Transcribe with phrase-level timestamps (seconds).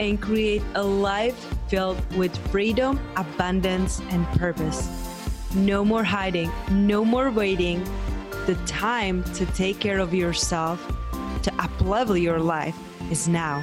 [0.00, 1.36] and create a life
[1.68, 4.88] filled with freedom, abundance, and purpose.
[5.54, 7.84] No more hiding, no more waiting.
[8.46, 10.80] The time to take care of yourself,
[11.42, 12.76] to uplevel your life,
[13.10, 13.60] is now.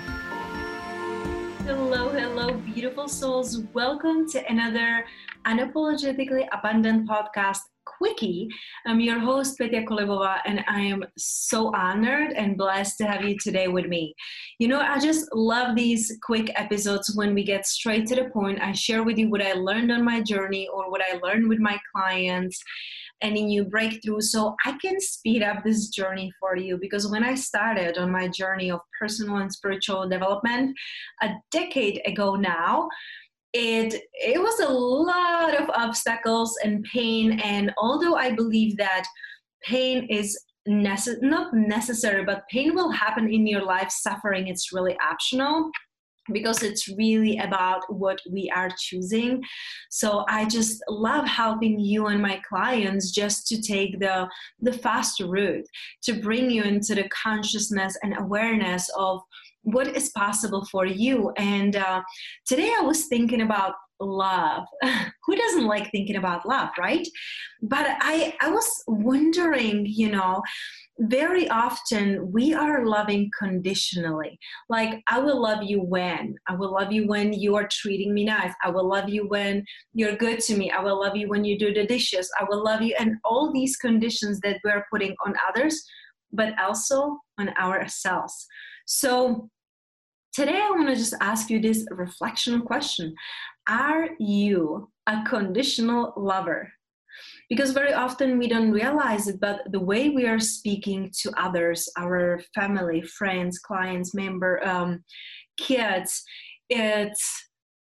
[1.66, 3.64] Hello, hello, beautiful souls.
[3.73, 5.06] Welcome to another
[5.45, 7.62] Unapologetically Abundant podcast
[7.98, 8.48] Quickie.
[8.86, 13.38] I'm your host, Petya Kolibova, and I am so honored and blessed to have you
[13.38, 14.14] today with me.
[14.60, 18.62] You know, I just love these quick episodes when we get straight to the point.
[18.62, 21.60] I share with you what I learned on my journey or what I learned with
[21.60, 22.62] my clients
[23.22, 27.36] any new breakthrough so I can speed up this journey for you because when I
[27.36, 30.78] started on my journey of personal and spiritual development
[31.22, 32.90] a decade ago now,
[33.53, 39.06] it it was a lot of obstacles and pain and although i believe that
[39.64, 43.90] pain is not necessary but pain will happen in your life.
[43.90, 45.72] Suffering it's really optional
[46.31, 49.42] because it's really about what we are choosing
[49.89, 54.28] so i just love helping you and my clients just to take the
[54.62, 55.66] the fast route
[56.02, 59.22] to bring you into the consciousness and awareness of
[59.68, 61.31] what is possible for you.
[61.38, 62.02] And uh,
[62.46, 64.63] today I was thinking about love.
[65.25, 67.06] Who doesn't like thinking about love, right?
[67.62, 70.41] But I, I was wondering, you know,
[71.00, 74.40] very often we are loving conditionally.
[74.69, 76.35] Like, I will love you when.
[76.47, 78.53] I will love you when you are treating me nice.
[78.63, 79.63] I will love you when
[79.94, 80.72] you're good to me.
[80.72, 82.30] I will love you when you do the dishes.
[82.40, 82.96] I will love you.
[83.00, 85.84] And all these conditions that we're putting on others,
[86.31, 88.47] but also on ourselves.
[88.85, 89.50] So,
[90.34, 93.16] Today, I want to just ask you this reflection question
[93.68, 96.72] Are you a conditional lover?
[97.50, 101.90] Because very often we don't realize it, but the way we are speaking to others,
[101.97, 105.03] our family, friends, clients, member, um,
[105.58, 106.24] kids,
[106.69, 107.25] it's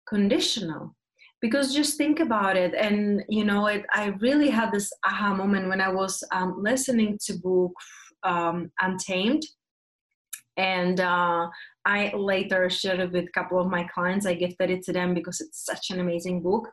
[0.08, 0.94] conditional.
[1.40, 5.68] Because just think about it and you know it, i really had this aha moment
[5.68, 7.72] when i was um, listening to book
[8.26, 9.42] um, untamed.
[10.58, 11.48] And uh,
[11.86, 14.26] I later shared it with a couple of my clients.
[14.26, 16.68] I gifted it to them because it's such an amazing book.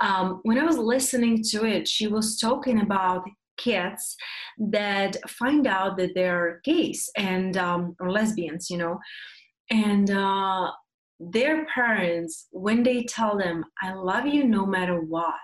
[0.00, 3.24] Um, when I was listening to it, she was talking about
[3.58, 4.16] kids
[4.58, 8.98] that find out that they're gays and um, or lesbians, you know,
[9.70, 10.70] and uh,
[11.20, 15.34] their parents when they tell them, "I love you no matter what,"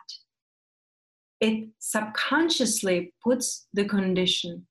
[1.41, 4.67] it subconsciously puts the condition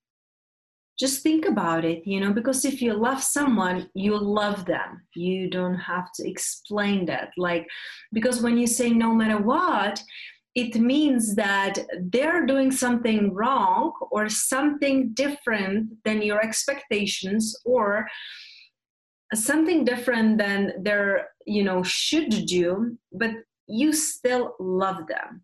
[1.00, 5.02] just think about it you know because if you love someone you love them.
[5.16, 7.32] You don't have to explain that.
[7.38, 7.68] Like
[8.12, 10.02] because when you say no matter what
[10.56, 11.80] it means that
[12.12, 18.08] they're doing something wrong or something different than your expectations or
[19.34, 23.32] something different than they're you know should do but
[23.68, 25.44] you still love them.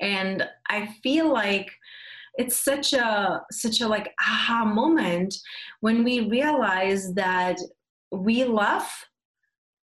[0.00, 1.70] And i feel like
[2.34, 5.34] it's such a such a like aha moment
[5.80, 7.58] when we realize that
[8.10, 8.88] we love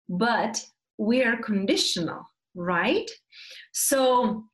[0.09, 0.65] but
[0.99, 2.23] we are conditional
[2.59, 3.11] right?
[3.73, 4.45] So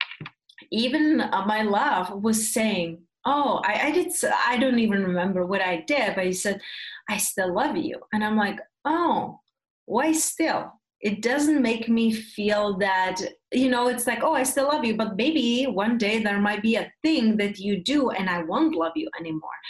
[0.71, 4.13] even uh, my love was saying oh I, I did
[4.47, 6.61] i don't even remember what i did but he said
[7.09, 9.41] i still love you and i'm like oh
[9.87, 10.73] why still
[11.05, 13.21] it doesn't make me feel that
[13.53, 16.63] you know it's like oh i still love you but maybe one day there might
[16.63, 19.61] be a thing that you do and i won't love you anymore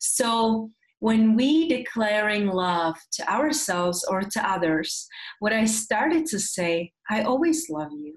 [0.00, 5.06] so when we declaring love to ourselves or to others
[5.40, 8.16] what i started to say i always love you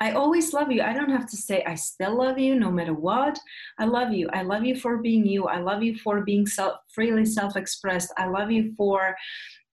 [0.00, 0.82] I always love you.
[0.82, 3.36] I don't have to say, I still love you no matter what.
[3.78, 4.28] I love you.
[4.32, 5.46] I love you for being you.
[5.46, 8.12] I love you for being self, freely self expressed.
[8.16, 9.16] I love you for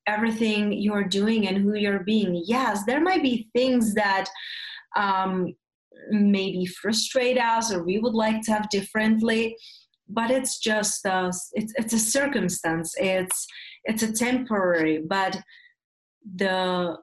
[0.08, 2.44] everything you're doing and who you're being.
[2.46, 4.28] Yes, there might be things that
[4.96, 5.54] um,
[6.10, 9.56] maybe frustrate us or we would like to have differently
[10.08, 13.48] but it's just a, it's, it's a circumstance it's
[13.86, 15.40] it's a temporary but
[16.36, 16.96] the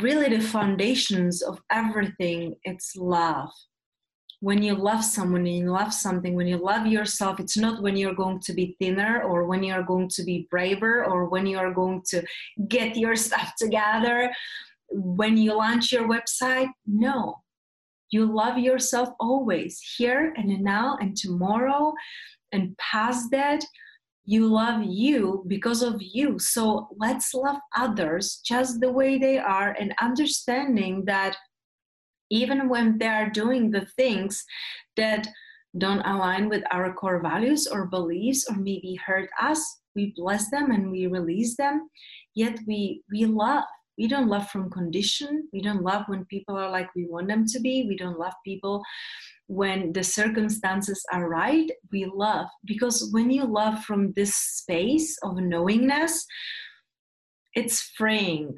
[0.00, 3.50] really the foundations of everything it's love
[4.46, 7.96] when you love someone and you love something when you love yourself it's not when
[7.96, 11.74] you're going to be thinner or when you're going to be braver or when you're
[11.74, 12.22] going to
[12.68, 14.32] get your stuff together.
[14.88, 17.42] When you launch your website no.
[18.10, 21.92] You love yourself always here and now and tomorrow
[22.52, 23.64] and past that.
[24.26, 26.38] You love you because of you.
[26.38, 31.36] So let's love others just the way they are and understanding that
[32.30, 34.44] even when they are doing the things
[34.96, 35.28] that
[35.78, 40.70] don't align with our core values or beliefs or maybe hurt us we bless them
[40.70, 41.88] and we release them.
[42.34, 43.64] Yet we we love
[43.98, 45.48] we don't love from condition.
[45.54, 47.86] We don't love when people are like we want them to be.
[47.88, 48.82] We don't love people
[49.46, 51.68] when the circumstances are right.
[51.90, 56.26] We love because when you love from this space of knowingness
[57.54, 58.54] it's freeing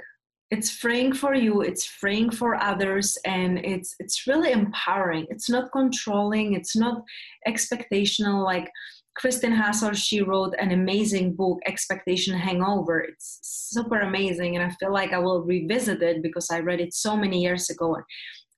[0.51, 5.71] it's freeing for you it's freeing for others and it's it's really empowering it's not
[5.73, 7.03] controlling it's not
[7.47, 8.71] expectational like
[9.19, 13.01] Kristin Hassler she wrote an amazing book, Expectation Hangover.
[13.01, 16.95] It's super amazing, and I feel like I will revisit it because I read it
[16.95, 17.97] so many years ago.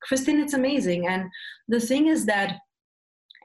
[0.06, 1.06] Kristin, it's amazing.
[1.06, 1.30] And
[1.68, 2.58] the thing is that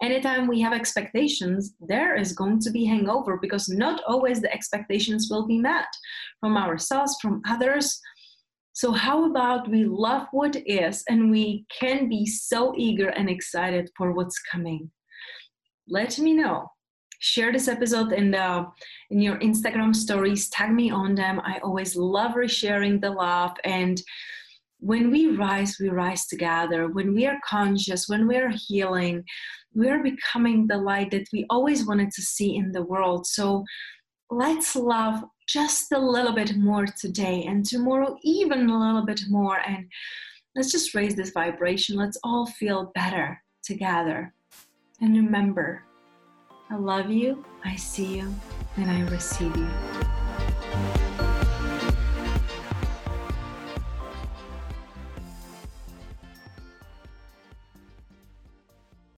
[0.02, 5.30] anytime we have expectations, there is going to be hangover because not always the expectations
[5.30, 5.88] will be met
[6.42, 8.00] from ourselves, from others.
[8.76, 13.90] So, how about we love what is and we can be so eager and excited
[13.96, 14.92] for what's coming?
[15.88, 16.68] Let me know.
[17.20, 18.68] Share this episode in the
[19.12, 20.50] in your instagram stories.
[20.50, 21.40] Tag me on them.
[21.40, 23.56] I always love resharing the love.
[23.64, 24.02] And
[24.80, 26.90] when we rise we rise together.
[26.90, 29.24] When we are conscious when we are healing
[29.74, 33.26] we are becoming the light that we always wanted to see in the world.
[33.26, 33.64] So
[34.30, 39.60] let's love just a little bit more today and tomorrow even a little bit more.
[39.60, 39.88] And
[40.56, 41.96] let's just raise this vibration.
[41.96, 44.34] Let's all feel better together.
[45.02, 45.84] And remember
[46.70, 48.34] I love you, I see you,
[48.78, 50.05] and I receive you.